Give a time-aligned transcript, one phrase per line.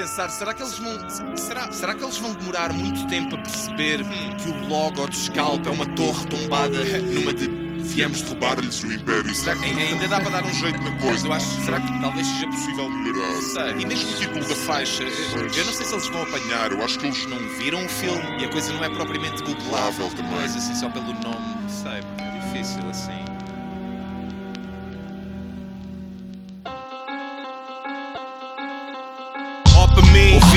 [0.00, 1.36] Pensar, será que eles vão.
[1.36, 4.00] Será, será que eles vão demorar muito tempo a perceber
[4.38, 7.70] que o logo do Scalp é uma torre tombada numa de.
[7.80, 9.34] Viemos roubar-lhes o Império.
[9.34, 11.26] Será que ainda dá para dar um jeito na coisa?
[11.26, 11.64] Eu acho.
[11.64, 13.32] Será que talvez seja possível melhorar?
[13.32, 13.70] Não sei.
[13.72, 16.70] E mesmo o título da faixa, eu não sei se eles vão apanhar.
[16.72, 20.08] Eu acho que eles não viram o filme e a coisa não é propriamente googlável
[20.10, 20.40] também.
[20.40, 23.39] Mas assim, só pelo nome, sei, é difícil assim.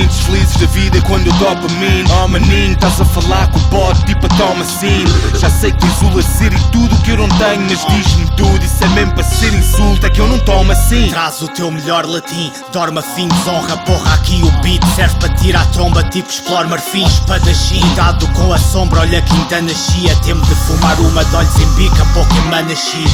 [0.00, 1.32] Ouvintes felizes da vida quando eu
[1.78, 5.04] mim Oh maninho, estás a falar com o bot tipo a toma assim
[5.38, 8.64] Já sei que tens o lazer e tudo que eu não tenho Mas diz-me tudo,
[8.64, 11.08] isso é mesmo para ser insulto É que eu não tomo assim.
[11.08, 15.28] Traz o teu melhor latim, dorme a fim, desonra, porra aqui o beat Serve para
[15.30, 20.14] tirar a tromba, tipo explore marfim, espadachim Cuidado com a sombra, olha que ainda nascia
[20.24, 23.04] Temo de fumar uma de olhos em bica, pouco emanaxi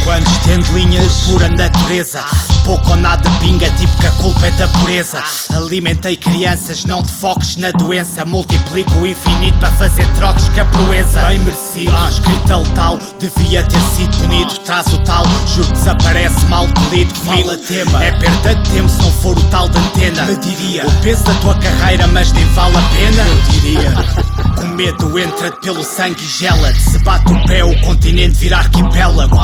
[0.00, 2.24] Enquanto estendo linhas, pura natureza
[2.64, 5.22] Pouco ou nada pinga, tipo que a culpa é da pureza.
[5.54, 8.24] Alimentei crianças, não te foques na doença.
[8.24, 11.22] Multiplico o infinito para fazer trocos com a proeza.
[11.22, 16.46] Bem merecido, ah, escrita letal Devia ter sido bonito, traz o tal Juro que desaparece
[16.46, 17.14] mal polido.
[17.14, 20.24] Fila tema, é perda de tempo se não for o tal da antena.
[20.24, 23.22] Me diria, o peso da tua carreira mas nem vale a pena.
[23.28, 23.94] Eu diria.
[24.56, 26.80] Com medo entra-te pelo sangue e gela-te.
[26.80, 29.38] Se bate o pé o continente vira arquipélago.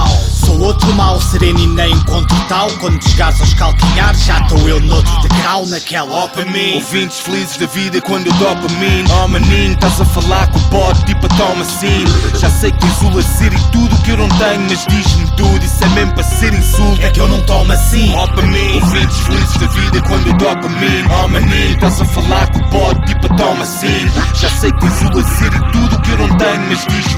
[0.44, 2.70] Sou outro mal sereno e nem encontro tal.
[2.78, 8.00] Quando chegares aos calcanhares já estou eu noutro degrau naquela mim, ouvintes felizes da vida
[8.00, 8.32] quando eu
[8.78, 9.04] mim.
[9.10, 12.04] Oh maninho, estás a falar com o bot tipo a toma assim
[12.38, 15.64] Já sei que tens o lazer e tudo que eu não tenho Mas diz-me tudo,
[15.64, 17.02] isso é mesmo para ser insulto.
[17.02, 18.12] É que eu não tomo assim.
[18.12, 20.34] Para mim, ouvintes felizes da vida quando eu
[20.68, 21.04] mim.
[21.22, 24.78] Oh maninho, estás a falar com o bot tipo a toma assim Já sei que
[24.78, 27.09] tens o lazer e tudo que eu não tenho Mas diz-me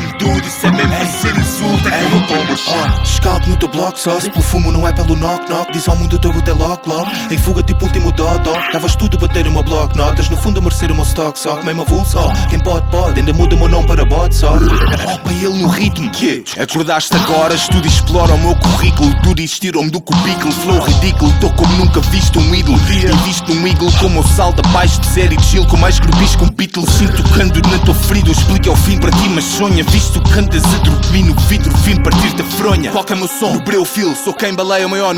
[3.22, 5.72] scalp no teu bloco só Se pelo fumo não é pelo knock knock.
[5.72, 9.16] Diz ao mundo teu até logo logo Em fuga tipo último dó dó Davas tudo
[9.16, 11.82] a bater o meu bloco notas No fundo a merecer o meu stock só mesmo
[11.82, 13.51] avulso só Quem pode pode Ainda muda
[14.32, 14.52] só
[15.22, 19.90] para ele no ritmo que Acordaste agora, estuda e explora o meu currículo Tudo existiram-me
[19.90, 22.78] do cubículo Flow ridículo, tô como nunca visto um ídolo.
[22.90, 26.36] E visto um eagle como o salto abaixo de série de chill Com mais grubis
[26.36, 26.86] com Beatle.
[26.86, 29.84] Sinto tocando na tua ferida Eu explico é o fim para ti, mas sonha.
[29.84, 32.90] Visto que a dormir no vidro Vim partir da fronha.
[32.90, 33.54] Qual é o meu som?
[33.54, 35.10] No breu filo, sou quem baleia o maior